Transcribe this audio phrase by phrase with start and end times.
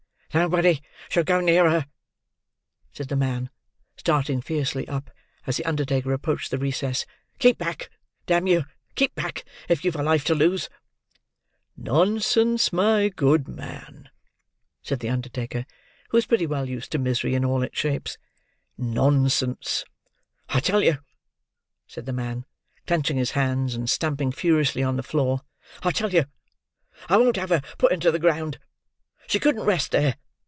[0.33, 1.87] "Nobody shall go near her,"
[2.93, 3.49] said the man,
[3.97, 5.11] starting fiercely up,
[5.45, 7.05] as the undertaker approached the recess.
[7.37, 7.89] "Keep back!
[8.27, 8.63] Damn you,
[8.95, 10.69] keep back, if you've a life to lose!"
[11.75, 14.09] "Nonsense, my good man,"
[14.81, 15.65] said the undertaker,
[16.11, 18.17] who was pretty well used to misery in all its shapes.
[18.77, 19.83] "Nonsense!"
[20.47, 20.99] "I tell you,"
[21.87, 22.45] said the man:
[22.87, 26.23] clenching his hands, and stamping furiously on the floor,—"I tell you
[27.09, 28.59] I won't have her put into the ground.
[29.27, 30.17] She couldn't rest there.